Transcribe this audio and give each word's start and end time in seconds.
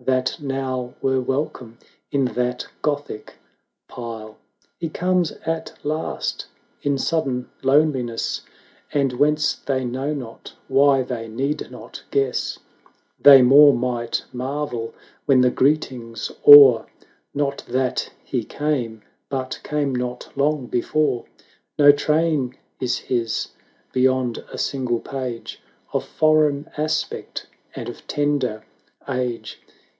That 0.00 0.38
now 0.38 0.92
were 1.00 1.20
welcome 1.20 1.78
in 2.10 2.26
that 2.26 2.66
Gothic 2.82 3.34
pile. 3.88 4.30
IV. 4.32 4.36
He 4.78 4.88
comes 4.90 5.30
at 5.46 5.78
last 5.82 6.46
in 6.82 6.98
sudden 6.98 7.48
loneliness, 7.62 8.42
And 8.92 9.14
whence 9.14 9.54
they 9.54 9.82
know 9.86 10.12
not, 10.12 10.52
why 10.68 11.02
they 11.02 11.26
need 11.28 11.70
not 11.70 12.02
guess; 12.10 12.58
They 13.18 13.40
more 13.40 13.72
might 13.72 14.24
marvel, 14.30 14.92
when 15.24 15.40
the 15.40 15.50
greeting's 15.50 16.30
o'er 16.46 16.84
Not 17.32 17.64
that 17.68 18.10
he 18.22 18.44
came, 18.44 19.00
but 19.30 19.58
came 19.62 19.94
not 19.94 20.28
long 20.36 20.66
before: 20.66 21.24
No 21.78 21.92
train 21.92 22.56
is 22.78 22.98
his 22.98 23.48
beyond 23.92 24.44
a 24.52 24.58
single 24.58 25.00
page. 25.00 25.62
Of 25.94 26.04
foreign 26.04 26.68
aspect, 26.76 27.46
and 27.74 27.88
of 27.88 28.06
tender 28.06 28.64
age. 29.08 29.60